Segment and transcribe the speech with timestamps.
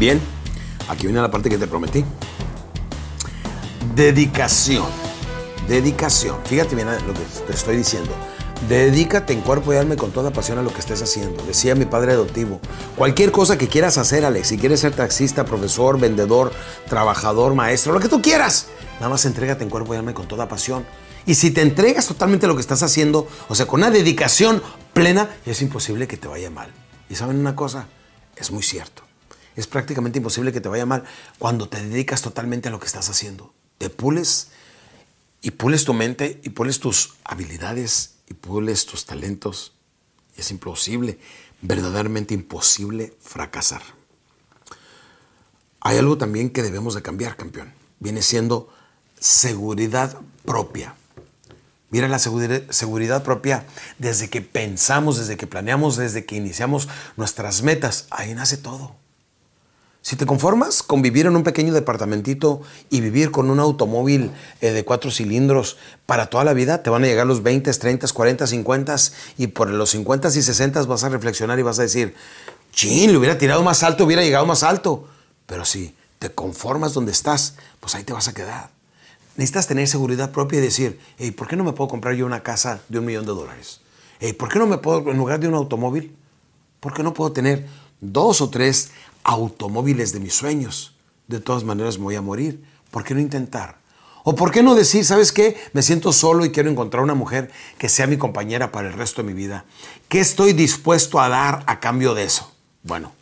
[0.00, 0.18] Bien,
[0.88, 2.06] aquí viene la parte que te prometí.
[3.94, 4.86] Dedicación.
[5.68, 6.38] Dedicación.
[6.46, 8.10] Fíjate bien lo que te estoy diciendo.
[8.66, 11.44] Dedícate en cuerpo y alma con toda pasión a lo que estés haciendo.
[11.44, 12.62] Decía mi padre adoptivo.
[12.96, 16.50] Cualquier cosa que quieras hacer, Alex, si quieres ser taxista, profesor, vendedor,
[16.88, 18.68] trabajador, maestro, lo que tú quieras,
[19.00, 20.86] nada más entrégate en cuerpo y alma con toda pasión.
[21.26, 24.62] Y si te entregas totalmente a lo que estás haciendo, o sea, con una dedicación
[24.94, 26.72] plena, es imposible que te vaya mal.
[27.10, 27.86] Y saben una cosa,
[28.34, 29.09] es muy cierto.
[29.60, 31.04] Es prácticamente imposible que te vaya mal
[31.38, 33.52] cuando te dedicas totalmente a lo que estás haciendo.
[33.76, 34.48] Te pules
[35.42, 39.74] y pules tu mente y pules tus habilidades y pules tus talentos.
[40.34, 41.18] es imposible,
[41.60, 43.82] verdaderamente imposible fracasar.
[45.82, 47.74] Hay algo también que debemos de cambiar, campeón.
[47.98, 48.72] Viene siendo
[49.18, 50.94] seguridad propia.
[51.90, 53.66] Mira la seguridad propia
[53.98, 58.06] desde que pensamos, desde que planeamos, desde que iniciamos nuestras metas.
[58.08, 58.96] Ahí nace todo.
[60.02, 64.30] Si te conformas con vivir en un pequeño departamentito y vivir con un automóvil
[64.62, 68.08] eh, de cuatro cilindros para toda la vida, te van a llegar los 20, 30,
[68.08, 68.96] 40, 50
[69.36, 72.14] y por los 50 y 60 vas a reflexionar y vas a decir,
[72.72, 75.06] chin, le hubiera tirado más alto, hubiera llegado más alto.
[75.44, 78.70] Pero si te conformas donde estás, pues ahí te vas a quedar.
[79.36, 82.42] Necesitas tener seguridad propia y decir, hey, ¿por qué no me puedo comprar yo una
[82.42, 83.80] casa de un millón de dólares?
[84.18, 86.16] Hey, ¿Por qué no me puedo, en lugar de un automóvil,
[86.78, 87.66] ¿por qué no puedo tener
[88.00, 88.90] dos o tres
[89.24, 90.94] automóviles de mis sueños.
[91.28, 92.64] De todas maneras me voy a morir.
[92.90, 93.78] ¿Por qué no intentar?
[94.22, 95.56] ¿O por qué no decir, sabes qué?
[95.72, 99.22] Me siento solo y quiero encontrar una mujer que sea mi compañera para el resto
[99.22, 99.64] de mi vida.
[100.08, 102.52] ¿Qué estoy dispuesto a dar a cambio de eso?
[102.82, 103.12] Bueno,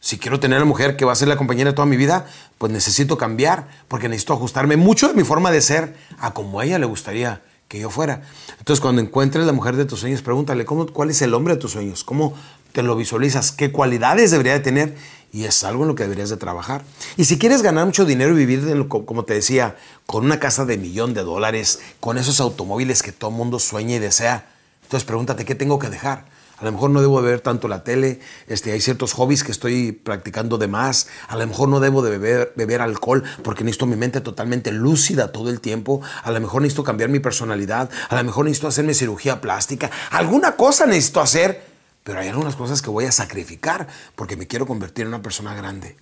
[0.00, 2.26] si quiero tener a una mujer que va a ser la compañera toda mi vida,
[2.58, 6.64] pues necesito cambiar, porque necesito ajustarme mucho de mi forma de ser a como a
[6.64, 8.22] ella le gustaría que yo fuera.
[8.58, 11.60] Entonces, cuando encuentres la mujer de tus sueños, pregúntale, ¿cómo, ¿cuál es el hombre de
[11.60, 12.04] tus sueños?
[12.04, 12.34] ¿Cómo
[12.74, 14.96] te lo visualizas, qué cualidades debería de tener
[15.32, 16.82] y es algo en lo que deberías de trabajar.
[17.16, 19.76] Y si quieres ganar mucho dinero y vivir, como te decía,
[20.06, 23.98] con una casa de millón de dólares, con esos automóviles que todo mundo sueña y
[24.00, 24.48] desea,
[24.82, 26.24] entonces pregúntate qué tengo que dejar.
[26.58, 28.18] A lo mejor no debo beber tanto la tele,
[28.48, 32.10] este, hay ciertos hobbies que estoy practicando de más, a lo mejor no debo de
[32.10, 36.62] beber, beber alcohol porque necesito mi mente totalmente lúcida todo el tiempo, a lo mejor
[36.62, 41.73] necesito cambiar mi personalidad, a lo mejor necesito hacerme cirugía plástica, alguna cosa necesito hacer
[42.04, 45.54] pero hay algunas cosas que voy a sacrificar porque me quiero convertir en una persona
[45.54, 45.96] grande.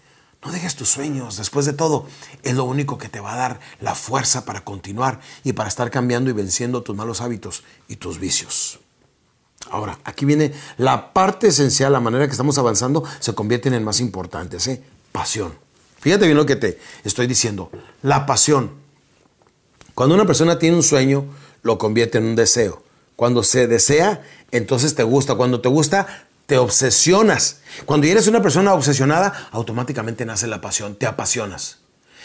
[0.44, 2.06] No dejes tus sueños, después de todo,
[2.42, 5.90] es lo único que te va a dar la fuerza para continuar y para estar
[5.90, 8.80] cambiando y venciendo tus malos hábitos y tus vicios.
[9.70, 14.00] Ahora, aquí viene la parte esencial, la manera que estamos avanzando se convierten en más
[14.00, 14.82] importantes, ¿eh?
[15.12, 15.54] Pasión.
[16.00, 17.70] Fíjate bien lo que te estoy diciendo.
[18.02, 18.72] La pasión.
[19.94, 21.26] Cuando una persona tiene un sueño,
[21.62, 22.81] lo convierte en un deseo.
[23.22, 25.36] Cuando se desea, entonces te gusta.
[25.36, 27.58] Cuando te gusta, te obsesionas.
[27.86, 31.78] Cuando eres una persona obsesionada, automáticamente nace la pasión, te apasionas.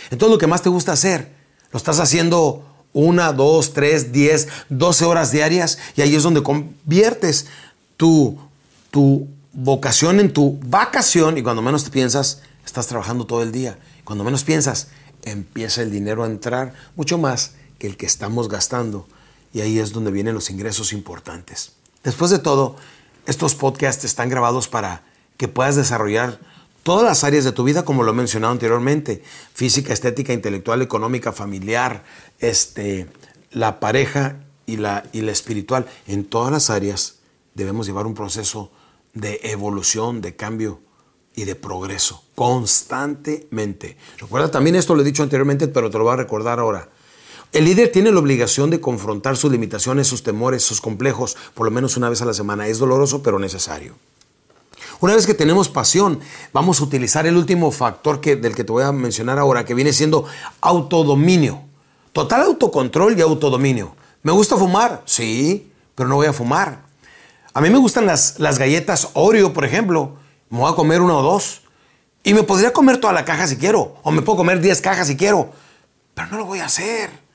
[0.09, 1.31] Entonces lo que más te gusta hacer,
[1.72, 7.46] lo estás haciendo una, dos, tres, diez, doce horas diarias y ahí es donde conviertes
[7.96, 8.40] tu,
[8.90, 13.78] tu vocación en tu vacación y cuando menos te piensas, estás trabajando todo el día.
[14.03, 14.88] Cuando menos piensas,
[15.22, 19.08] empieza el dinero a entrar mucho más que el que estamos gastando
[19.53, 21.74] y ahí es donde vienen los ingresos importantes.
[22.03, 22.75] Después de todo,
[23.25, 25.03] estos podcasts están grabados para
[25.38, 26.40] que puedas desarrollar
[26.84, 29.22] todas las áreas de tu vida, como lo he mencionado anteriormente,
[29.53, 32.03] física, estética, intelectual, económica, familiar,
[32.40, 33.08] este,
[33.52, 35.85] la pareja y la, y la espiritual.
[36.08, 37.19] En todas las áreas
[37.56, 38.72] debemos llevar un proceso
[39.14, 40.79] de evolución, de cambio
[41.35, 43.97] y de progreso constantemente.
[44.18, 46.90] Recuerda también esto lo he dicho anteriormente, pero te lo voy a recordar ahora.
[47.53, 51.72] El líder tiene la obligación de confrontar sus limitaciones, sus temores, sus complejos, por lo
[51.72, 52.68] menos una vez a la semana.
[52.68, 53.96] Es doloroso, pero necesario.
[55.00, 56.19] Una vez que tenemos pasión,
[56.52, 59.74] vamos a utilizar el último factor que, del que te voy a mencionar ahora, que
[59.74, 60.25] viene siendo
[60.59, 61.62] autodominio.
[62.12, 63.96] Total autocontrol y autodominio.
[64.23, 65.03] ¿Me gusta fumar?
[65.05, 66.82] Sí, pero no voy a fumar.
[67.53, 70.17] A mí me gustan las, las galletas Oreo, por ejemplo.
[70.50, 71.61] Me voy a comer una o dos.
[72.23, 73.96] Y me podría comer toda la caja si quiero.
[74.03, 75.52] O me puedo comer 10 cajas si quiero.
[76.14, 77.27] Pero no lo voy a hacer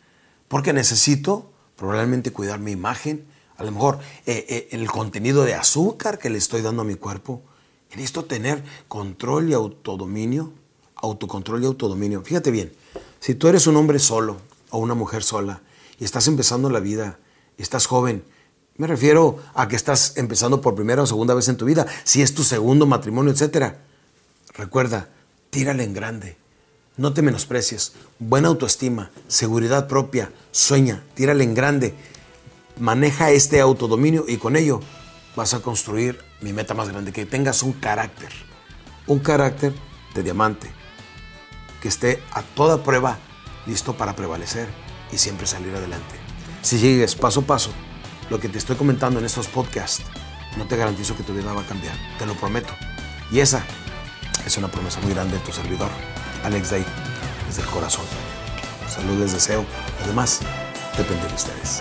[0.52, 3.25] porque necesito probablemente cuidar mi imagen,
[3.56, 6.94] a lo mejor eh, eh, el contenido de azúcar que le estoy dando a mi
[6.94, 7.40] cuerpo.
[7.88, 10.52] necesito tener control y autodominio,
[10.96, 12.20] autocontrol y autodominio.
[12.20, 12.70] Fíjate bien,
[13.19, 15.62] si tú eres un hombre solo o una mujer sola
[15.99, 17.19] y estás empezando la vida,
[17.56, 18.22] estás joven,
[18.76, 22.20] me refiero a que estás empezando por primera o segunda vez en tu vida, si
[22.20, 23.76] es tu segundo matrimonio, etc.
[24.52, 25.08] Recuerda,
[25.48, 26.42] tírale en grande.
[26.99, 27.94] No te menosprecies.
[28.19, 31.94] Buena autoestima, seguridad propia, sueña, tírale en grande.
[32.79, 34.81] Maneja este autodominio y con ello
[35.35, 38.31] vas a construir mi meta más grande, que tengas un carácter.
[39.06, 39.73] Un carácter
[40.15, 40.71] de diamante,
[41.81, 43.19] que esté a toda prueba
[43.67, 44.69] listo para prevalecer
[45.11, 46.17] y siempre salir adelante.
[46.61, 47.71] Si sigues paso a paso
[48.29, 50.05] lo que te estoy comentando en estos podcasts,
[50.59, 52.75] no te garantizo que tu vida va a cambiar, te lo prometo.
[53.31, 53.65] Y esa
[54.44, 55.89] es una promesa muy grande de tu servidor,
[56.44, 56.85] Alex Day,
[57.47, 58.05] desde el corazón.
[58.89, 59.65] Salud les deseo,
[60.03, 60.41] además,
[60.97, 61.81] depende de ustedes.